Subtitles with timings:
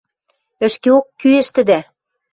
[0.65, 1.79] —Ӹшкеок кӱэштӹдӓ.